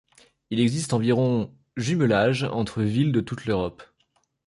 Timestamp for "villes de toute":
2.81-3.45